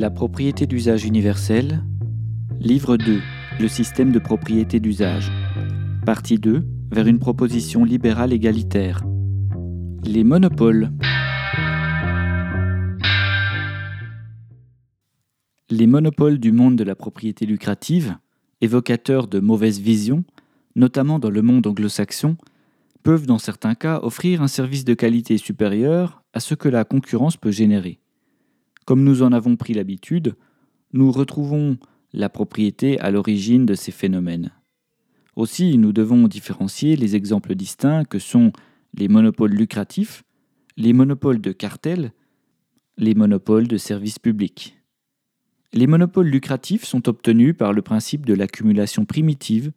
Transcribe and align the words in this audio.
La 0.00 0.08
propriété 0.08 0.66
d'usage 0.66 1.04
universelle. 1.04 1.84
Livre 2.58 2.96
2. 2.96 3.20
Le 3.60 3.68
système 3.68 4.12
de 4.12 4.18
propriété 4.18 4.80
d'usage. 4.80 5.30
Partie 6.06 6.38
2. 6.38 6.64
Vers 6.90 7.06
une 7.06 7.18
proposition 7.18 7.84
libérale 7.84 8.32
égalitaire. 8.32 9.04
Les 10.02 10.24
monopoles. 10.24 10.90
Les 15.68 15.86
monopoles 15.86 16.38
du 16.38 16.50
monde 16.50 16.76
de 16.76 16.84
la 16.84 16.94
propriété 16.94 17.44
lucrative, 17.44 18.16
évocateurs 18.62 19.28
de 19.28 19.38
mauvaises 19.38 19.80
visions, 19.80 20.24
notamment 20.76 21.18
dans 21.18 21.28
le 21.28 21.42
monde 21.42 21.66
anglo-saxon, 21.66 22.38
peuvent 23.02 23.26
dans 23.26 23.38
certains 23.38 23.74
cas 23.74 24.00
offrir 24.02 24.40
un 24.40 24.48
service 24.48 24.86
de 24.86 24.94
qualité 24.94 25.36
supérieur 25.36 26.22
à 26.32 26.40
ce 26.40 26.54
que 26.54 26.70
la 26.70 26.86
concurrence 26.86 27.36
peut 27.36 27.50
générer. 27.50 28.00
Comme 28.90 29.04
nous 29.04 29.22
en 29.22 29.30
avons 29.30 29.54
pris 29.54 29.72
l'habitude, 29.72 30.34
nous 30.92 31.12
retrouvons 31.12 31.78
la 32.12 32.28
propriété 32.28 32.98
à 32.98 33.12
l'origine 33.12 33.64
de 33.64 33.74
ces 33.74 33.92
phénomènes. 33.92 34.50
Aussi, 35.36 35.78
nous 35.78 35.92
devons 35.92 36.26
différencier 36.26 36.96
les 36.96 37.14
exemples 37.14 37.54
distincts 37.54 38.04
que 38.04 38.18
sont 38.18 38.50
les 38.94 39.06
monopoles 39.06 39.52
lucratifs, 39.52 40.24
les 40.76 40.92
monopoles 40.92 41.40
de 41.40 41.52
cartel, 41.52 42.12
les 42.96 43.14
monopoles 43.14 43.68
de 43.68 43.76
services 43.76 44.18
publics. 44.18 44.76
Les 45.72 45.86
monopoles 45.86 46.26
lucratifs 46.26 46.84
sont 46.84 47.08
obtenus 47.08 47.56
par 47.56 47.72
le 47.72 47.82
principe 47.82 48.26
de 48.26 48.34
l'accumulation 48.34 49.04
primitive, 49.04 49.70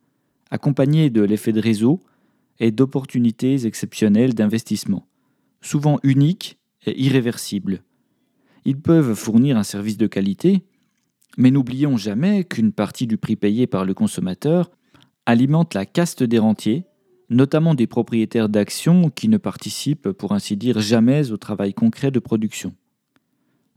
accompagné 0.50 1.12
de 1.12 1.22
l'effet 1.22 1.54
de 1.54 1.62
réseau 1.62 2.00
et 2.60 2.72
d'opportunités 2.72 3.68
exceptionnelles 3.68 4.34
d'investissement, 4.34 5.06
souvent 5.62 6.00
uniques 6.02 6.58
et 6.88 7.00
irréversibles. 7.00 7.84
Ils 8.66 8.80
peuvent 8.80 9.14
fournir 9.14 9.58
un 9.58 9.64
service 9.64 9.98
de 9.98 10.08
qualité, 10.08 10.64
mais 11.38 11.52
n'oublions 11.52 11.98
jamais 11.98 12.44
qu'une 12.44 12.72
partie 12.72 13.08
du 13.08 13.18
prix 13.18 13.36
payé 13.36 13.68
par 13.68 13.86
le 13.86 13.94
consommateur 13.94 14.72
alimente 15.26 15.74
la 15.74 15.86
caste 15.86 16.24
des 16.24 16.40
rentiers, 16.40 16.86
notamment 17.30 17.76
des 17.76 17.88
propriétaires 17.88 18.50
d'actions 18.50 19.10
qui 19.10 19.30
ne 19.30 19.38
participent 19.38 20.12
pour 20.12 20.34
ainsi 20.34 20.58
dire 20.58 20.80
jamais 20.80 21.32
au 21.32 21.38
travail 21.38 21.74
concret 21.74 22.12
de 22.12 22.20
production. 22.20 22.76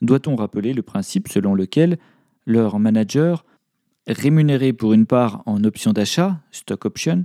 Doit-on 0.02 0.36
rappeler 0.36 0.74
le 0.74 0.82
principe 0.82 1.28
selon 1.28 1.54
lequel 1.54 1.98
leur 2.44 2.78
manager, 2.78 3.44
rémunéré 4.06 4.72
pour 4.72 4.92
une 4.92 5.06
part 5.06 5.42
en 5.46 5.64
option 5.64 5.92
d'achat, 5.92 6.40
stock 6.50 6.84
option, 6.84 7.22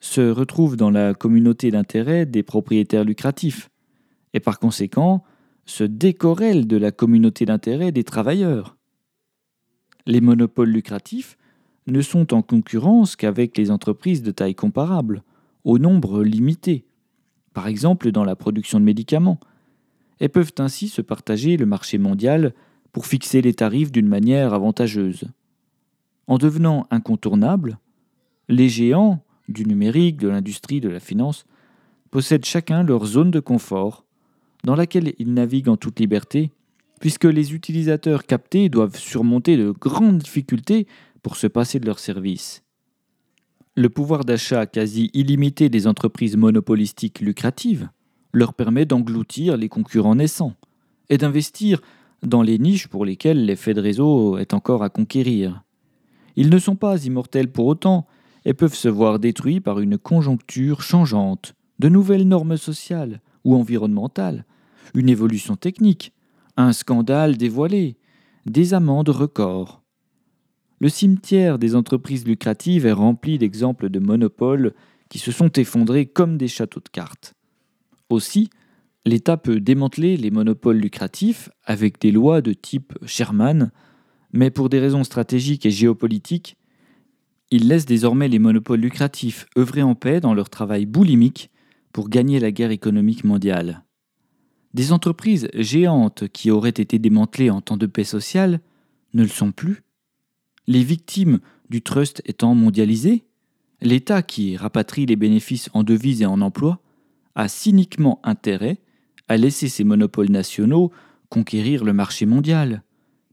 se 0.00 0.20
retrouve 0.20 0.76
dans 0.76 0.90
la 0.90 1.14
communauté 1.14 1.70
d'intérêt 1.70 2.26
des 2.26 2.42
propriétaires 2.42 3.04
lucratifs, 3.04 3.70
et 4.34 4.40
par 4.40 4.58
conséquent 4.58 5.24
se 5.66 5.84
décorrèle 5.84 6.66
de 6.66 6.76
la 6.76 6.92
communauté 6.92 7.46
d'intérêt 7.46 7.92
des 7.92 8.04
travailleurs. 8.04 8.76
Les 10.06 10.20
monopoles 10.20 10.70
lucratifs 10.70 11.36
ne 11.86 12.00
sont 12.00 12.34
en 12.34 12.42
concurrence 12.42 13.16
qu'avec 13.16 13.56
les 13.56 13.70
entreprises 13.70 14.22
de 14.22 14.30
taille 14.30 14.54
comparable, 14.54 15.22
au 15.64 15.78
nombre 15.78 16.22
limité, 16.22 16.84
par 17.52 17.66
exemple 17.66 18.10
dans 18.10 18.24
la 18.24 18.36
production 18.36 18.78
de 18.78 18.84
médicaments, 18.84 19.40
et 20.20 20.28
peuvent 20.28 20.52
ainsi 20.58 20.88
se 20.88 21.02
partager 21.02 21.56
le 21.56 21.66
marché 21.66 21.98
mondial 21.98 22.54
pour 22.92 23.06
fixer 23.06 23.42
les 23.42 23.54
tarifs 23.54 23.90
d'une 23.90 24.06
manière 24.06 24.54
avantageuse. 24.54 25.24
En 26.26 26.38
devenant 26.38 26.86
incontournables, 26.90 27.78
les 28.48 28.68
géants 28.68 29.22
du 29.48 29.66
numérique, 29.66 30.16
de 30.18 30.28
l'industrie, 30.28 30.80
de 30.80 30.88
la 30.88 31.00
finance, 31.00 31.44
possèdent 32.10 32.44
chacun 32.44 32.82
leur 32.82 33.04
zone 33.06 33.30
de 33.30 33.40
confort, 33.40 34.03
dans 34.64 34.74
laquelle 34.74 35.14
ils 35.18 35.32
naviguent 35.32 35.68
en 35.68 35.76
toute 35.76 36.00
liberté, 36.00 36.50
puisque 37.00 37.24
les 37.24 37.54
utilisateurs 37.54 38.24
captés 38.24 38.68
doivent 38.68 38.96
surmonter 38.96 39.56
de 39.56 39.70
grandes 39.70 40.18
difficultés 40.18 40.86
pour 41.22 41.36
se 41.36 41.46
passer 41.46 41.78
de 41.78 41.86
leurs 41.86 41.98
services. 41.98 42.62
Le 43.76 43.88
pouvoir 43.88 44.24
d'achat 44.24 44.66
quasi 44.66 45.10
illimité 45.14 45.68
des 45.68 45.86
entreprises 45.86 46.36
monopolistiques 46.36 47.20
lucratives 47.20 47.88
leur 48.32 48.54
permet 48.54 48.86
d'engloutir 48.86 49.56
les 49.56 49.68
concurrents 49.68 50.14
naissants 50.14 50.54
et 51.08 51.18
d'investir 51.18 51.80
dans 52.22 52.42
les 52.42 52.58
niches 52.58 52.88
pour 52.88 53.04
lesquelles 53.04 53.44
l'effet 53.44 53.74
de 53.74 53.80
réseau 53.80 54.38
est 54.38 54.54
encore 54.54 54.82
à 54.82 54.90
conquérir. 54.90 55.62
Ils 56.36 56.50
ne 56.50 56.58
sont 56.58 56.76
pas 56.76 57.04
immortels 57.04 57.50
pour 57.50 57.66
autant, 57.66 58.06
et 58.44 58.54
peuvent 58.54 58.74
se 58.74 58.88
voir 58.88 59.18
détruits 59.18 59.60
par 59.60 59.80
une 59.80 59.98
conjoncture 59.98 60.82
changeante, 60.82 61.54
de 61.78 61.88
nouvelles 61.88 62.28
normes 62.28 62.56
sociales 62.56 63.20
ou 63.44 63.54
environnementales, 63.54 64.44
une 64.94 65.08
évolution 65.08 65.56
technique, 65.56 66.12
un 66.56 66.72
scandale 66.72 67.36
dévoilé, 67.36 67.96
des 68.46 68.74
amendes 68.74 69.08
records. 69.08 69.82
Le 70.80 70.88
cimetière 70.88 71.58
des 71.58 71.76
entreprises 71.76 72.26
lucratives 72.26 72.86
est 72.86 72.92
rempli 72.92 73.38
d'exemples 73.38 73.88
de 73.88 73.98
monopoles 73.98 74.74
qui 75.08 75.18
se 75.18 75.32
sont 75.32 75.50
effondrés 75.52 76.06
comme 76.06 76.36
des 76.36 76.48
châteaux 76.48 76.80
de 76.80 76.88
cartes. 76.88 77.34
Aussi, 78.10 78.50
l'État 79.06 79.36
peut 79.36 79.60
démanteler 79.60 80.16
les 80.16 80.30
monopoles 80.30 80.78
lucratifs 80.78 81.48
avec 81.64 82.00
des 82.00 82.10
lois 82.10 82.40
de 82.40 82.52
type 82.52 82.94
Sherman, 83.06 83.70
mais 84.32 84.50
pour 84.50 84.68
des 84.68 84.80
raisons 84.80 85.04
stratégiques 85.04 85.66
et 85.66 85.70
géopolitiques, 85.70 86.56
il 87.50 87.68
laisse 87.68 87.86
désormais 87.86 88.28
les 88.28 88.38
monopoles 88.38 88.80
lucratifs 88.80 89.46
œuvrer 89.56 89.82
en 89.82 89.94
paix 89.94 90.20
dans 90.20 90.34
leur 90.34 90.50
travail 90.50 90.86
boulimique 90.86 91.50
pour 91.92 92.08
gagner 92.08 92.40
la 92.40 92.50
guerre 92.50 92.72
économique 92.72 93.22
mondiale. 93.22 93.83
Des 94.74 94.90
entreprises 94.90 95.48
géantes 95.54 96.26
qui 96.28 96.50
auraient 96.50 96.68
été 96.70 96.98
démantelées 96.98 97.50
en 97.50 97.60
temps 97.60 97.76
de 97.76 97.86
paix 97.86 98.04
sociale 98.04 98.60
ne 99.14 99.22
le 99.22 99.28
sont 99.28 99.52
plus. 99.52 99.84
Les 100.66 100.82
victimes 100.82 101.38
du 101.70 101.80
trust 101.80 102.22
étant 102.24 102.56
mondialisées, 102.56 103.24
l'État 103.80 104.22
qui 104.22 104.56
rapatrie 104.56 105.06
les 105.06 105.16
bénéfices 105.16 105.70
en 105.74 105.84
devises 105.84 106.22
et 106.22 106.26
en 106.26 106.40
emplois 106.40 106.80
a 107.36 107.46
cyniquement 107.46 108.20
intérêt 108.24 108.78
à 109.28 109.36
laisser 109.36 109.68
ces 109.68 109.84
monopoles 109.84 110.30
nationaux 110.30 110.90
conquérir 111.28 111.84
le 111.84 111.92
marché 111.92 112.26
mondial, 112.26 112.82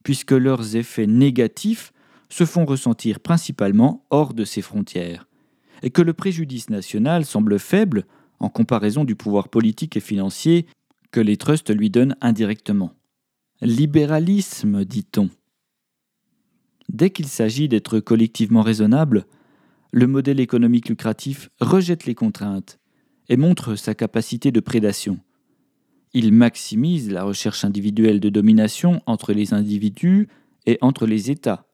puisque 0.03 0.31
leurs 0.31 0.75
effets 0.75 1.07
négatifs 1.07 1.91
se 2.29 2.45
font 2.45 2.65
ressentir 2.65 3.19
principalement 3.19 4.05
hors 4.09 4.33
de 4.33 4.45
ses 4.45 4.61
frontières, 4.61 5.27
et 5.81 5.89
que 5.89 6.01
le 6.01 6.13
préjudice 6.13 6.69
national 6.69 7.25
semble 7.25 7.59
faible 7.59 8.05
en 8.39 8.49
comparaison 8.49 9.03
du 9.03 9.15
pouvoir 9.15 9.49
politique 9.49 9.97
et 9.97 10.01
financier 10.01 10.65
que 11.11 11.19
les 11.19 11.37
trusts 11.37 11.75
lui 11.75 11.89
donnent 11.89 12.15
indirectement. 12.21 12.93
Libéralisme, 13.61 14.85
dit-on. 14.85 15.29
Dès 16.89 17.09
qu'il 17.09 17.27
s'agit 17.27 17.67
d'être 17.67 17.99
collectivement 17.99 18.61
raisonnable, 18.61 19.25
le 19.91 20.07
modèle 20.07 20.39
économique 20.39 20.89
lucratif 20.89 21.49
rejette 21.59 22.05
les 22.05 22.15
contraintes 22.15 22.79
et 23.29 23.37
montre 23.37 23.75
sa 23.75 23.93
capacité 23.93 24.51
de 24.51 24.59
prédation. 24.59 25.19
Il 26.13 26.33
maximise 26.33 27.09
la 27.11 27.23
recherche 27.23 27.63
individuelle 27.63 28.19
de 28.19 28.29
domination 28.29 29.01
entre 29.05 29.31
les 29.31 29.53
individus 29.53 30.27
et 30.65 30.77
entre 30.81 31.05
les 31.05 31.31
États, 31.31 31.65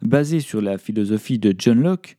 basé 0.00 0.40
sur 0.40 0.60
la 0.60 0.78
philosophie 0.78 1.38
de 1.38 1.54
John 1.56 1.82
Locke, 1.82 2.18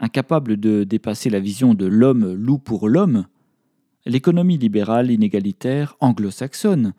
incapable 0.00 0.58
de 0.58 0.84
dépasser 0.84 1.30
la 1.30 1.40
vision 1.40 1.74
de 1.74 1.86
l'homme 1.86 2.32
loup 2.34 2.58
pour 2.58 2.88
l'homme, 2.88 3.26
l'économie 4.08 4.56
libérale 4.56 5.10
inégalitaire 5.10 5.94
anglo-saxonne 6.00 6.94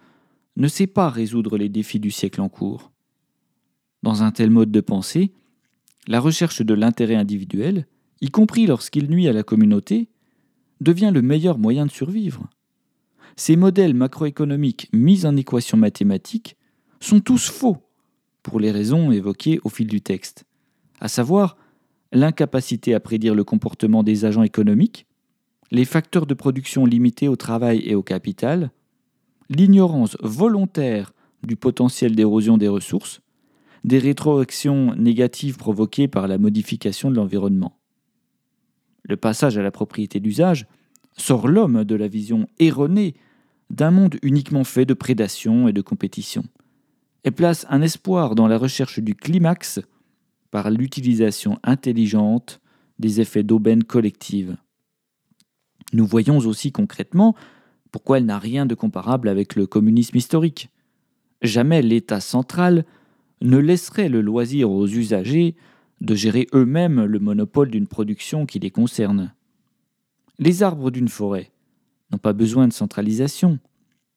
ne 0.56 0.68
sait 0.68 0.88
pas 0.88 1.10
résoudre 1.10 1.58
les 1.58 1.68
défis 1.68 2.00
du 2.00 2.12
siècle 2.12 2.40
en 2.40 2.50
cours. 2.50 2.92
Dans 4.04 4.22
un 4.22 4.32
tel 4.32 4.52
mode 4.52 4.72
de 4.72 4.80
pensée, 4.80 5.34
la 6.08 6.20
recherche 6.20 6.62
de 6.62 6.74
l'intérêt 6.74 7.16
individuel, 7.16 7.88
y 8.22 8.30
compris 8.30 8.68
lorsqu'il 8.68 9.10
nuit 9.10 9.28
à 9.28 9.34
la 9.34 9.44
communauté, 9.44 10.10
devient 10.82 11.12
le 11.14 11.22
meilleur 11.22 11.58
moyen 11.58 11.88
de 11.88 11.92
survivre. 11.92 12.48
Ces 13.36 13.56
modèles 13.56 13.96
macroéconomiques 13.96 14.88
mis 14.94 15.26
en 15.26 15.36
équation 15.36 15.78
mathématique 15.78 16.58
sont 17.00 17.22
tous 17.22 17.50
faux 17.50 17.78
pour 18.44 18.60
les 18.60 18.72
raisons 18.72 19.12
évoquées 19.12 19.60
au 19.64 19.70
fil 19.70 19.88
du 19.88 20.02
texte, 20.02 20.46
à 21.00 21.08
savoir 21.08 21.58
l'incapacité 22.12 22.94
à 22.94 23.00
prédire 23.00 23.36
le 23.36 23.44
comportement 23.44 24.04
des 24.04 24.26
agents 24.26 24.44
économiques, 24.44 25.08
les 25.72 25.86
facteurs 25.86 26.26
de 26.26 26.34
production 26.34 26.86
limités 26.86 27.28
au 27.28 27.36
travail 27.36 27.82
et 27.86 27.96
au 27.96 28.04
capital, 28.04 28.72
l'ignorance 29.50 30.18
volontaire 30.22 31.14
du 31.44 31.56
potentiel 31.56 32.16
d'érosion 32.16 32.58
des 32.58 32.68
ressources, 32.68 33.22
des 33.84 34.00
rétroactions 34.00 34.96
négatives 34.96 35.58
provoquées 35.58 36.08
par 36.08 36.28
la 36.28 36.38
modification 36.38 37.12
de 37.12 37.16
l'environnement. 37.16 37.78
Le 39.04 39.16
passage 39.16 39.58
à 39.58 39.64
la 39.64 39.72
propriété 39.72 40.20
d'usage 40.20 40.68
sort 41.16 41.48
l'homme 41.48 41.84
de 41.84 41.96
la 41.96 42.08
vision 42.08 42.48
erronée 42.60 43.16
d'un 43.70 43.92
monde 43.92 44.18
uniquement 44.24 44.64
fait 44.64 44.86
de 44.86 44.94
prédation 44.94 45.68
et 45.68 45.74
de 45.74 45.82
compétition 45.82 46.44
et 47.24 47.32
place 47.32 47.66
un 47.70 47.82
espoir 47.82 48.36
dans 48.36 48.48
la 48.48 48.58
recherche 48.58 49.00
du 49.00 49.16
climax 49.16 49.80
par 50.52 50.72
l'utilisation 50.72 51.60
intelligente 51.64 52.62
des 52.98 53.22
effets 53.22 53.44
d'aubaine 53.44 53.84
collective. 53.84 54.58
Nous 55.94 56.06
voyons 56.06 56.38
aussi 56.38 56.72
concrètement 56.72 57.36
pourquoi 57.92 58.18
elle 58.18 58.26
n'a 58.26 58.40
rien 58.40 58.66
de 58.66 58.76
comparable 58.76 59.30
avec 59.30 59.56
le 59.56 59.66
communisme 59.66 60.18
historique. 60.18 60.70
jamais 61.42 61.82
l'État 61.82 62.20
central 62.20 62.86
ne 63.42 63.58
laisserait 63.58 64.10
le 64.10 64.22
loisir 64.22 64.70
aux 64.70 64.88
usagers 64.88 65.56
de 66.02 66.16
gérer 66.16 66.48
eux-mêmes 66.54 67.04
le 67.04 67.20
monopole 67.20 67.72
d'une 67.72 67.88
production 67.88 68.46
qui 68.46 68.60
les 68.60 68.72
concerne. 68.72 69.34
Les 70.38 70.64
arbres 70.64 70.92
d'une 70.92 71.08
forêt 71.08 71.52
n'ont 72.12 72.18
pas 72.18 72.34
besoin 72.34 72.68
de 72.68 72.74
centralisation, 72.74 73.60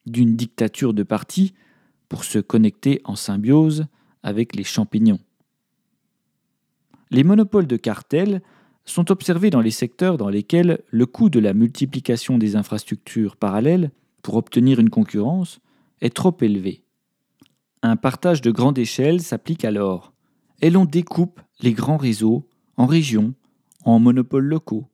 d'une 0.07 0.37
dictature 0.37 0.95
de 0.95 1.03
parti 1.03 1.55
pour 2.09 2.25
se 2.25 2.39
connecter 2.39 3.01
en 3.05 3.17
symbiose 3.17 3.87
avec 4.23 4.55
les 4.55 4.65
champignons. 4.65 5.21
Les 7.11 7.25
monopoles 7.25 7.67
de 7.67 7.77
cartels 7.77 8.43
sont 8.85 9.11
observés 9.11 9.51
dans 9.51 9.61
les 9.61 9.71
secteurs 9.71 10.19
dans 10.19 10.29
lesquels 10.29 10.83
le 10.91 11.07
coût 11.07 11.31
de 11.31 11.41
la 11.41 11.55
multiplication 11.55 12.39
des 12.39 12.57
infrastructures 12.57 13.37
parallèles 13.37 13.91
pour 14.23 14.37
obtenir 14.37 14.81
une 14.81 14.91
concurrence 14.91 15.61
est 16.01 16.15
trop 16.15 16.37
élevé. 16.41 16.85
Un 17.83 17.97
partage 17.97 18.41
de 18.41 18.51
grande 18.51 18.79
échelle 18.79 19.21
s'applique 19.21 19.65
alors, 19.65 20.13
et 20.61 20.71
l'on 20.71 20.85
découpe 20.85 21.41
les 21.61 21.73
grands 21.73 21.97
réseaux 21.97 22.49
en 22.77 22.87
régions, 22.87 23.35
en 23.85 23.99
monopoles 23.99 24.47
locaux, 24.47 24.87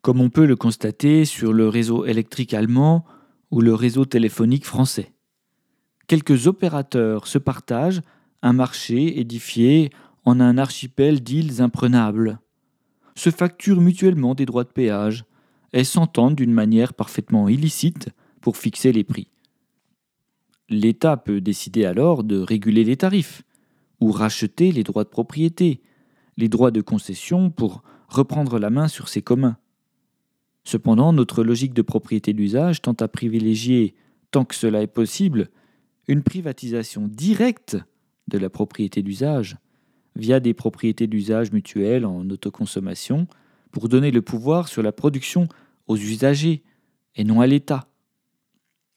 comme 0.00 0.20
on 0.20 0.30
peut 0.30 0.46
le 0.46 0.56
constater 0.56 1.24
sur 1.24 1.52
le 1.52 1.68
réseau 1.68 2.04
électrique 2.04 2.54
allemand 2.54 3.04
ou 3.50 3.60
le 3.60 3.74
réseau 3.74 4.04
téléphonique 4.04 4.66
français. 4.66 5.12
Quelques 6.06 6.46
opérateurs 6.46 7.26
se 7.26 7.38
partagent 7.38 8.02
un 8.42 8.52
marché 8.52 9.20
édifié 9.20 9.90
en 10.24 10.40
un 10.40 10.58
archipel 10.58 11.22
d'îles 11.22 11.62
imprenables, 11.62 12.38
se 13.14 13.30
facturent 13.30 13.80
mutuellement 13.80 14.34
des 14.34 14.46
droits 14.46 14.64
de 14.64 14.70
péage 14.70 15.24
et 15.72 15.84
s'entendent 15.84 16.36
d'une 16.36 16.52
manière 16.52 16.94
parfaitement 16.94 17.48
illicite 17.48 18.10
pour 18.40 18.56
fixer 18.56 18.92
les 18.92 19.04
prix. 19.04 19.28
L'État 20.68 21.16
peut 21.16 21.40
décider 21.40 21.84
alors 21.84 22.24
de 22.24 22.38
réguler 22.38 22.84
les 22.84 22.96
tarifs, 22.96 23.42
ou 24.00 24.10
racheter 24.10 24.72
les 24.72 24.82
droits 24.82 25.04
de 25.04 25.08
propriété, 25.08 25.80
les 26.36 26.48
droits 26.48 26.72
de 26.72 26.80
concession 26.80 27.50
pour 27.50 27.82
reprendre 28.08 28.58
la 28.58 28.68
main 28.68 28.88
sur 28.88 29.08
ces 29.08 29.22
communs. 29.22 29.56
Cependant, 30.64 31.12
notre 31.12 31.44
logique 31.44 31.74
de 31.74 31.82
propriété 31.82 32.32
d'usage 32.32 32.82
tend 32.82 32.94
à 32.94 33.08
privilégier, 33.08 33.94
tant 34.30 34.44
que 34.44 34.54
cela 34.54 34.82
est 34.82 34.88
possible, 34.88 35.50
une 36.08 36.22
privatisation 36.22 37.06
directe 37.06 37.76
de 38.28 38.38
la 38.38 38.50
propriété 38.50 39.02
d'usage, 39.02 39.56
via 40.16 40.40
des 40.40 40.54
propriétés 40.54 41.06
d'usage 41.06 41.52
mutuelles 41.52 42.06
en 42.06 42.28
autoconsommation, 42.28 43.26
pour 43.70 43.88
donner 43.88 44.10
le 44.10 44.22
pouvoir 44.22 44.68
sur 44.68 44.82
la 44.82 44.92
production 44.92 45.48
aux 45.86 45.96
usagers 45.96 46.62
et 47.16 47.24
non 47.24 47.40
à 47.40 47.46
l'État. 47.46 47.88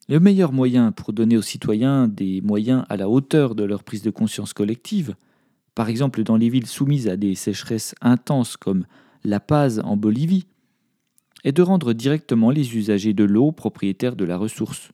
Le 0.07 0.19
meilleur 0.19 0.51
moyen 0.51 0.91
pour 0.91 1.13
donner 1.13 1.37
aux 1.37 1.41
citoyens 1.41 2.07
des 2.07 2.41
moyens 2.41 2.85
à 2.89 2.97
la 2.97 3.09
hauteur 3.09 3.55
de 3.55 3.63
leur 3.63 3.83
prise 3.83 4.03
de 4.03 4.11
conscience 4.11 4.53
collective, 4.53 5.15
par 5.73 5.89
exemple 5.89 6.23
dans 6.23 6.37
les 6.37 6.49
villes 6.49 6.67
soumises 6.67 7.07
à 7.07 7.17
des 7.17 7.33
sécheresses 7.33 7.95
intenses 8.01 8.55
comme 8.55 8.85
La 9.23 9.39
Paz 9.39 9.81
en 9.83 9.97
Bolivie, 9.97 10.45
est 11.43 11.53
de 11.53 11.61
rendre 11.61 11.93
directement 11.93 12.51
les 12.51 12.75
usagers 12.75 13.13
de 13.13 13.23
l'eau 13.23 13.51
propriétaires 13.51 14.15
de 14.15 14.25
la 14.25 14.37
ressource. 14.37 14.91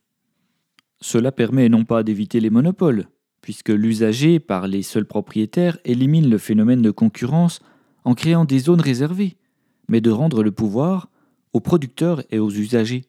Cela 1.00 1.32
permet 1.32 1.68
non 1.68 1.84
pas 1.84 2.02
d'éviter 2.02 2.40
les 2.40 2.50
monopoles, 2.50 3.08
puisque 3.42 3.68
l'usager, 3.68 4.40
par 4.40 4.66
les 4.68 4.82
seuls 4.82 5.04
propriétaires, 5.04 5.76
élimine 5.84 6.30
le 6.30 6.38
phénomène 6.38 6.80
de 6.80 6.90
concurrence 6.90 7.60
en 8.04 8.14
créant 8.14 8.44
des 8.44 8.60
zones 8.60 8.80
réservées, 8.80 9.36
mais 9.88 10.00
de 10.00 10.10
rendre 10.10 10.42
le 10.42 10.52
pouvoir 10.52 11.10
aux 11.52 11.60
producteurs 11.60 12.22
et 12.30 12.38
aux 12.38 12.50
usagers. 12.50 13.04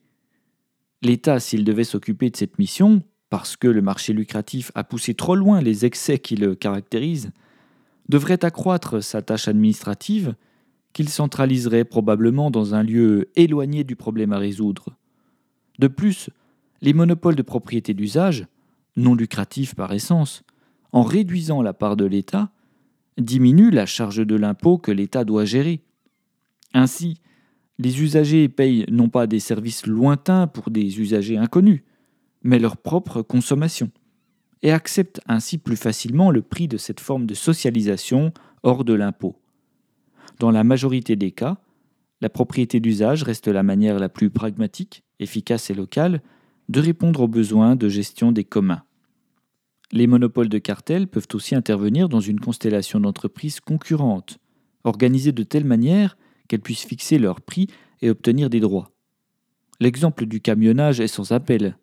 L'État, 1.02 1.40
s'il 1.40 1.64
devait 1.64 1.84
s'occuper 1.84 2.30
de 2.30 2.36
cette 2.36 2.60
mission, 2.60 3.04
parce 3.30 3.56
que 3.56 3.68
le 3.68 3.82
marché 3.82 4.12
lucratif 4.12 4.72
a 4.76 4.84
poussé 4.84 5.14
trop 5.14 5.36
loin 5.36 5.62
les 5.62 5.86
excès 5.86 6.20
qui 6.20 6.36
le 6.36 6.56
caractérisent, 6.56 7.32
devrait 8.10 8.44
accroître 8.44 9.02
sa 9.04 9.22
tâche 9.22 9.48
administrative 9.48 10.36
qu'il 10.94 11.10
centraliserait 11.10 11.86
probablement 11.86 12.52
dans 12.52 12.76
un 12.76 12.84
lieu 12.84 13.30
éloigné 13.36 13.84
du 13.84 13.96
problème 13.96 14.34
à 14.34 14.38
résoudre. 14.38 14.96
De 15.80 15.88
plus, 15.88 16.30
les 16.82 16.94
monopoles 16.94 17.36
de 17.36 17.42
propriété 17.42 17.94
d'usage, 17.94 18.46
non 18.96 19.16
lucratifs 19.16 19.76
par 19.76 19.94
essence, 19.94 20.44
en 20.92 21.04
réduisant 21.04 21.62
la 21.62 21.74
part 21.74 21.96
de 21.96 22.06
l'État, 22.06 22.52
diminuent 23.18 23.72
la 23.72 23.86
charge 23.86 24.26
de 24.26 24.36
l'impôt 24.36 24.78
que 24.78 24.92
l'État 24.92 25.24
doit 25.24 25.46
gérer. 25.46 25.82
Ainsi, 26.74 27.18
les 27.80 28.02
usagers 28.02 28.50
payent 28.50 28.86
non 28.90 29.10
pas 29.10 29.28
des 29.28 29.40
services 29.40 29.86
lointains 29.88 30.48
pour 30.48 30.70
des 30.70 31.00
usagers 31.00 31.38
inconnus, 31.38 31.82
mais 32.44 32.60
leur 32.60 32.78
propre 32.78 33.22
consommation, 33.22 33.90
et 34.62 34.72
acceptent 34.72 35.22
ainsi 35.28 35.58
plus 35.58 35.76
facilement 35.76 36.32
le 36.32 36.42
prix 36.42 36.68
de 36.68 36.78
cette 36.78 37.00
forme 37.00 37.26
de 37.26 37.34
socialisation 37.34 38.34
hors 38.64 38.84
de 38.84 38.94
l'impôt. 38.94 39.40
Dans 40.40 40.52
la 40.52 40.64
majorité 40.64 41.16
des 41.16 41.32
cas, 41.32 41.58
la 42.22 42.30
propriété 42.30 42.80
d'usage 42.80 43.24
reste 43.24 43.48
la 43.48 43.64
manière 43.64 44.00
la 44.00 44.10
plus 44.10 44.30
pragmatique, 44.30 45.04
efficace 45.20 45.70
et 45.70 45.74
locale 45.74 46.22
de 46.70 46.80
répondre 46.80 47.22
aux 47.22 47.28
besoins 47.28 47.76
de 47.76 47.90
gestion 47.90 48.32
des 48.32 48.44
communs. 48.44 48.84
Les 49.92 50.08
monopoles 50.08 50.50
de 50.50 50.58
cartel 50.58 51.08
peuvent 51.08 51.28
aussi 51.34 51.56
intervenir 51.56 52.10
dans 52.10 52.20
une 52.20 52.40
constellation 52.40 53.00
d'entreprises 53.00 53.60
concurrentes, 53.60 54.40
organisées 54.84 55.32
de 55.32 55.44
telle 55.44 55.66
manière 55.66 56.18
qu'elles 56.48 56.62
puissent 56.62 56.86
fixer 56.86 57.20
leurs 57.20 57.42
prix 57.42 57.68
et 58.02 58.10
obtenir 58.10 58.50
des 58.50 58.60
droits. 58.60 58.92
L'exemple 59.80 60.26
du 60.26 60.42
camionnage 60.42 61.00
est 61.00 61.08
sans 61.08 61.32
appel. 61.32 61.78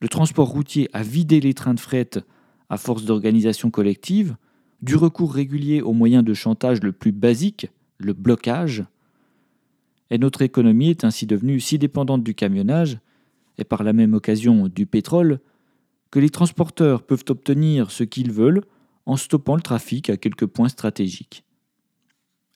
Le 0.00 0.08
transport 0.08 0.48
routier 0.48 0.88
a 0.92 1.02
vidé 1.02 1.40
les 1.40 1.54
trains 1.54 1.74
de 1.74 1.80
fret 1.80 2.10
à 2.68 2.76
force 2.76 3.04
d'organisation 3.04 3.70
collective, 3.70 4.36
du 4.82 4.96
recours 4.96 5.34
régulier 5.34 5.82
aux 5.82 5.92
moyens 5.92 6.24
de 6.24 6.34
chantage 6.34 6.80
le 6.82 6.92
plus 6.92 7.12
basique, 7.12 7.68
le 7.98 8.12
blocage, 8.12 8.84
et 10.10 10.18
notre 10.18 10.42
économie 10.42 10.90
est 10.90 11.04
ainsi 11.04 11.26
devenue 11.26 11.60
si 11.60 11.78
dépendante 11.78 12.24
du 12.24 12.34
camionnage, 12.34 12.98
et 13.60 13.64
par 13.64 13.82
la 13.82 13.92
même 13.92 14.14
occasion 14.14 14.68
du 14.68 14.86
pétrole, 14.86 15.40
que 16.10 16.18
les 16.18 16.30
transporteurs 16.30 17.02
peuvent 17.02 17.24
obtenir 17.28 17.90
ce 17.90 18.04
qu'ils 18.04 18.32
veulent 18.32 18.64
en 19.06 19.16
stoppant 19.16 19.56
le 19.56 19.62
trafic 19.62 20.10
à 20.10 20.16
quelques 20.16 20.46
points 20.46 20.68
stratégiques. 20.68 21.44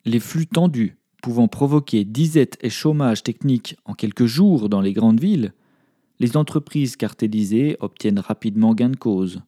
Les 0.04 0.20
flux 0.20 0.46
tendus, 0.46 0.96
pouvant 1.22 1.48
provoquer 1.48 2.04
disette 2.04 2.58
et 2.60 2.70
chômage 2.70 3.22
technique 3.22 3.76
en 3.84 3.94
quelques 3.94 4.26
jours 4.26 4.68
dans 4.68 4.80
les 4.80 4.92
grandes 4.92 5.20
villes, 5.20 5.54
les 6.20 6.36
entreprises 6.36 6.96
cartélisées 6.96 7.76
obtiennent 7.80 8.18
rapidement 8.18 8.74
gain 8.74 8.90
de 8.90 8.96
cause. 8.96 9.40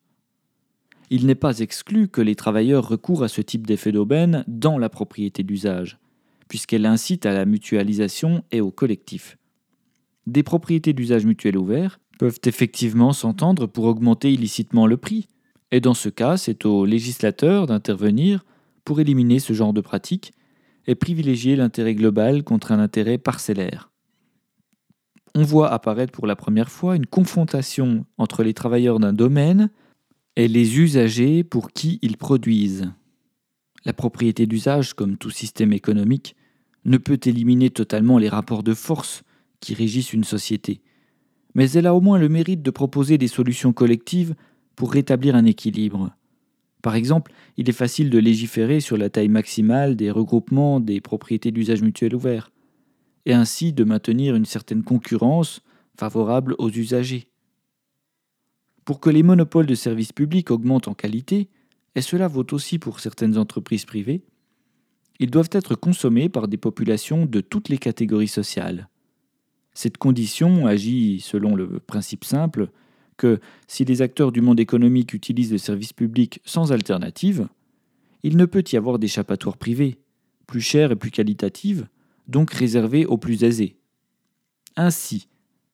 Il 1.11 1.27
n'est 1.27 1.37
pas 1.37 1.61
exclu 1.61 2.09
que 2.09 2.21
les 2.21 2.35
travailleurs 2.35 2.89
recourent 2.89 3.23
à 3.23 3.29
ce 3.29 3.41
type 3.41 3.67
d'effet 3.67 3.93
d'aubaine 3.93 4.45
dans 4.49 4.79
la 4.79 4.89
propriété 4.89 5.45
d'usage, 5.45 5.99
puisqu'elle 6.49 6.87
incite 6.87 7.27
à 7.27 7.33
la 7.33 7.45
mutualisation 7.45 8.43
et 8.51 8.61
au 8.61 8.71
collectif. 8.71 9.37
Des 10.27 10.43
propriétés 10.43 10.93
d'usage 10.93 11.25
mutuel 11.25 11.57
ouvert 11.57 12.01
peuvent 12.19 12.41
effectivement 12.45 13.13
s'entendre 13.13 13.67
pour 13.67 13.85
augmenter 13.85 14.33
illicitement 14.33 14.87
le 14.87 14.97
prix, 14.97 15.29
et 15.71 15.81
dans 15.81 15.95
ce 15.95 16.09
cas, 16.09 16.37
c'est 16.37 16.65
au 16.65 16.85
législateur 16.85 17.67
d'intervenir 17.67 18.45
pour 18.85 19.01
éliminer 19.01 19.39
ce 19.39 19.53
genre 19.53 19.73
de 19.73 19.81
pratique 19.81 20.33
et 20.87 20.95
privilégier 20.95 21.57
l'intérêt 21.57 21.95
global 21.95 22.45
contre 22.45 22.73
un 22.73 22.79
intérêt 22.79 23.19
parcellaire. 23.19 23.91
On 25.35 25.43
voit 25.43 25.71
apparaître 25.71 26.13
pour 26.13 26.27
la 26.27 26.37
première 26.37 26.71
fois 26.71 26.97
une 26.97 27.07
confrontation 27.07 28.07
entre 28.17 28.43
les 28.43 28.55
travailleurs 28.55 28.99
d'un 28.99 29.13
domaine 29.13 29.71
et 30.37 30.49
les 30.49 30.79
usagers 30.79 31.45
pour 31.45 31.73
qui 31.73 31.99
ils 32.03 32.17
produisent. 32.17 32.91
La 33.85 33.93
propriété 33.93 34.47
d'usage, 34.47 34.95
comme 34.95 35.17
tout 35.17 35.31
système 35.31 35.73
économique, 35.73 36.37
ne 36.85 36.97
peut 36.97 37.21
éliminer 37.25 37.71
totalement 37.71 38.19
les 38.19 38.29
rapports 38.29 38.63
de 38.63 38.75
force 38.75 39.25
qui 39.67 39.75
régissent 39.75 40.13
une 40.13 40.23
société, 40.23 40.81
mais 41.57 41.69
elle 41.73 41.89
a 41.89 41.95
au 41.97 42.01
moins 42.01 42.21
le 42.21 42.29
mérite 42.29 42.63
de 42.63 42.71
proposer 42.71 43.19
des 43.19 43.27
solutions 43.27 43.73
collectives 43.73 44.37
pour 44.77 44.93
rétablir 44.93 45.35
un 45.35 45.45
équilibre. 45.45 46.15
Par 46.83 46.95
exemple, 46.95 47.33
il 47.57 47.69
est 47.69 47.73
facile 47.73 48.09
de 48.09 48.19
légiférer 48.21 48.79
sur 48.79 48.97
la 48.97 49.11
taille 49.11 49.29
maximale 49.29 49.97
des 49.97 50.13
regroupements 50.13 50.79
des 50.79 51.01
propriétés 51.01 51.51
d'usage 51.51 51.83
mutuel 51.83 52.15
ouvert, 52.15 52.53
et 53.25 53.33
ainsi 53.33 53.73
de 53.73 53.83
maintenir 53.83 54.37
une 54.37 54.45
certaine 54.45 54.85
concurrence 54.85 55.63
favorable 55.99 56.55
aux 56.59 56.71
usagers. 56.71 57.27
Pour 58.85 59.01
que 59.01 59.11
les 59.11 59.25
monopoles 59.25 59.67
de 59.67 59.75
services 59.75 60.13
publics 60.13 60.53
augmentent 60.53 60.87
en 60.87 60.95
qualité, 60.95 61.49
et 61.97 62.03
cela 62.03 62.29
vaut 62.29 62.47
aussi 62.53 62.79
pour 62.79 63.01
certaines 63.01 63.37
entreprises 63.37 63.85
privées, 63.85 64.23
ils 65.19 65.33
doivent 65.33 65.51
être 65.51 65.75
consommés 65.75 66.29
par 66.29 66.47
des 66.47 66.57
populations 66.57 67.27
de 67.27 67.41
toutes 67.41 67.69
les 67.69 67.79
catégories 67.79 68.29
sociales. 68.29 68.89
Cette 69.77 69.99
condition 69.99 70.67
agit 70.67 71.21
selon 71.21 71.55
le 71.55 71.81
principe 71.81 72.25
simple 72.25 72.71
que 73.19 73.41
si 73.69 73.85
les 73.85 74.01
acteurs 74.01 74.33
du 74.33 74.41
monde 74.41 74.59
économique 74.59 75.13
utilisent 75.13 75.53
le 75.53 75.59
service 75.59 75.93
public 75.93 76.41
sans 76.47 76.73
alternative, 76.73 77.47
il 78.23 78.39
ne 78.39 78.47
peut 78.47 78.65
y 78.73 78.77
avoir 78.79 78.99
d'échappatoire 78.99 79.59
privé, 79.59 79.99
plus 80.47 80.63
chère 80.63 80.93
et 80.93 80.97
plus 80.97 81.11
qualitative, 81.11 81.89
donc 82.27 82.53
réservée 82.53 83.05
aux 83.05 83.19
plus 83.19 83.45
aisés. 83.45 83.77
Ainsi, 84.77 85.29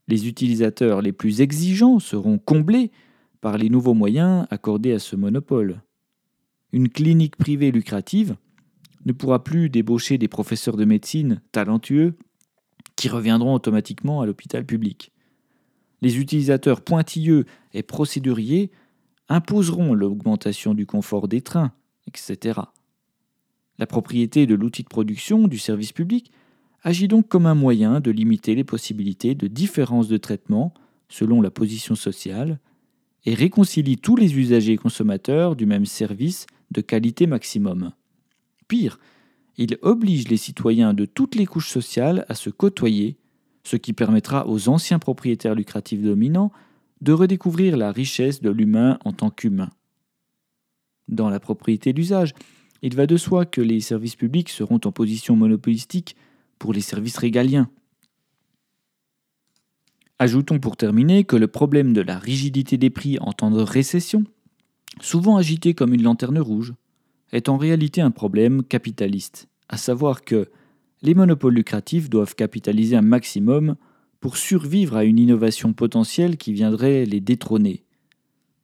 les 0.08 0.26
utilisateurs 0.26 1.00
les 1.00 1.12
plus 1.12 1.40
exigeants 1.40 2.00
seront 2.00 2.38
comblés 2.38 2.90
par 3.40 3.56
les 3.56 3.70
nouveaux 3.70 3.94
moyens 3.94 4.48
accordés 4.50 4.94
à 4.94 4.98
ce 4.98 5.14
monopole. 5.14 5.80
Une 6.72 6.88
clinique 6.88 7.36
privée 7.36 7.70
lucrative 7.70 8.34
ne 9.06 9.12
pourra 9.12 9.44
plus 9.44 9.70
débaucher 9.70 10.18
des 10.18 10.26
professeurs 10.26 10.76
de 10.76 10.84
médecine 10.84 11.40
talentueux 11.52 12.16
reviendront 13.08 13.54
automatiquement 13.54 14.20
à 14.20 14.26
l'hôpital 14.26 14.64
public. 14.64 15.12
Les 16.00 16.18
utilisateurs 16.18 16.80
pointilleux 16.80 17.44
et 17.72 17.82
procéduriers 17.82 18.70
imposeront 19.28 19.94
l'augmentation 19.94 20.74
du 20.74 20.86
confort 20.86 21.28
des 21.28 21.40
trains, 21.40 21.72
etc. 22.06 22.60
La 23.78 23.86
propriété 23.86 24.46
de 24.46 24.54
l'outil 24.54 24.82
de 24.82 24.88
production 24.88 25.48
du 25.48 25.58
service 25.58 25.92
public 25.92 26.30
agit 26.82 27.08
donc 27.08 27.28
comme 27.28 27.46
un 27.46 27.54
moyen 27.54 28.00
de 28.00 28.10
limiter 28.10 28.54
les 28.54 28.64
possibilités 28.64 29.34
de 29.34 29.46
différence 29.46 30.08
de 30.08 30.16
traitement 30.16 30.74
selon 31.08 31.40
la 31.40 31.50
position 31.50 31.94
sociale 31.94 32.58
et 33.24 33.34
réconcilie 33.34 33.98
tous 33.98 34.16
les 34.16 34.36
usagers 34.36 34.76
consommateurs 34.76 35.54
du 35.54 35.66
même 35.66 35.86
service 35.86 36.46
de 36.70 36.80
qualité 36.80 37.26
maximum. 37.26 37.92
Pire, 38.66 38.98
il 39.56 39.78
oblige 39.82 40.28
les 40.28 40.36
citoyens 40.36 40.94
de 40.94 41.04
toutes 41.04 41.34
les 41.34 41.46
couches 41.46 41.70
sociales 41.70 42.24
à 42.28 42.34
se 42.34 42.50
côtoyer, 42.50 43.16
ce 43.64 43.76
qui 43.76 43.92
permettra 43.92 44.48
aux 44.48 44.68
anciens 44.68 44.98
propriétaires 44.98 45.54
lucratifs 45.54 46.02
dominants 46.02 46.52
de 47.00 47.12
redécouvrir 47.12 47.76
la 47.76 47.92
richesse 47.92 48.40
de 48.40 48.50
l'humain 48.50 48.98
en 49.04 49.12
tant 49.12 49.30
qu'humain. 49.30 49.70
Dans 51.08 51.28
la 51.28 51.40
propriété 51.40 51.92
d'usage, 51.92 52.32
il 52.80 52.96
va 52.96 53.06
de 53.06 53.16
soi 53.16 53.44
que 53.44 53.60
les 53.60 53.80
services 53.80 54.16
publics 54.16 54.48
seront 54.48 54.80
en 54.84 54.92
position 54.92 55.36
monopolistique 55.36 56.16
pour 56.58 56.72
les 56.72 56.80
services 56.80 57.18
régaliens. 57.18 57.68
Ajoutons 60.18 60.60
pour 60.60 60.76
terminer 60.76 61.24
que 61.24 61.36
le 61.36 61.48
problème 61.48 61.92
de 61.92 62.00
la 62.00 62.18
rigidité 62.18 62.78
des 62.78 62.90
prix 62.90 63.18
en 63.20 63.32
temps 63.32 63.50
de 63.50 63.60
récession, 63.60 64.24
souvent 65.00 65.36
agité 65.36 65.74
comme 65.74 65.94
une 65.94 66.02
lanterne 66.02 66.38
rouge, 66.38 66.74
est 67.32 67.48
en 67.48 67.56
réalité 67.56 68.00
un 68.00 68.10
problème 68.10 68.62
capitaliste, 68.62 69.48
à 69.68 69.76
savoir 69.76 70.22
que 70.22 70.48
les 71.02 71.14
monopoles 71.14 71.54
lucratifs 71.54 72.08
doivent 72.08 72.34
capitaliser 72.34 72.96
un 72.96 73.02
maximum 73.02 73.76
pour 74.20 74.36
survivre 74.36 74.96
à 74.96 75.04
une 75.04 75.18
innovation 75.18 75.72
potentielle 75.72 76.36
qui 76.36 76.52
viendrait 76.52 77.04
les 77.04 77.20
détrôner. 77.20 77.84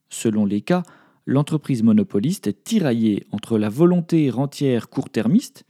Selon 0.09 0.45
les 0.45 0.61
cas, 0.61 0.83
l'entreprise 1.25 1.83
monopoliste 1.83 2.47
est 2.47 2.63
tiraillée 2.63 3.27
entre 3.31 3.57
la 3.57 3.69
volonté 3.69 4.29
rentière 4.29 4.89
court-termiste 4.89 5.65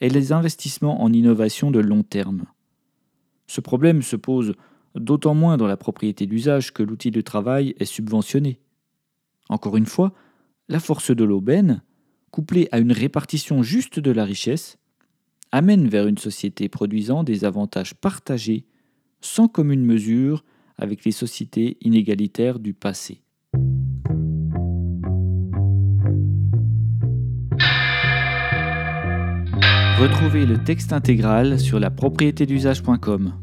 et 0.00 0.08
les 0.08 0.32
investissements 0.32 1.02
en 1.02 1.12
innovation 1.12 1.70
de 1.70 1.80
long 1.80 2.02
terme. 2.02 2.44
Ce 3.46 3.60
problème 3.60 4.02
se 4.02 4.16
pose 4.16 4.54
d'autant 4.94 5.34
moins 5.34 5.56
dans 5.56 5.66
la 5.66 5.76
propriété 5.76 6.26
d'usage 6.26 6.72
que 6.72 6.82
l'outil 6.82 7.10
de 7.10 7.20
travail 7.20 7.74
est 7.78 7.84
subventionné. 7.84 8.60
Encore 9.48 9.76
une 9.76 9.86
fois, 9.86 10.12
la 10.68 10.80
force 10.80 11.10
de 11.10 11.24
l'aubaine, 11.24 11.82
couplée 12.32 12.68
à 12.72 12.80
une 12.80 12.90
répartition 12.90 13.62
juste 13.62 14.00
de 14.00 14.10
la 14.10 14.24
richesse, 14.24 14.78
amène 15.52 15.86
vers 15.86 16.08
une 16.08 16.18
société 16.18 16.68
produisant 16.68 17.22
des 17.22 17.44
avantages 17.44 17.94
partagés 17.94 18.64
sans 19.20 19.46
commune 19.46 19.84
mesure 19.84 20.42
avec 20.78 21.04
les 21.04 21.12
sociétés 21.12 21.76
inégalitaires 21.82 22.58
du 22.58 22.74
passé. 22.74 23.22
Retrouvez 30.00 30.46
le 30.46 30.64
texte 30.64 30.92
intégral 30.92 31.60
sur 31.60 31.78
la 31.78 31.90
d'usage.com. 31.90 33.34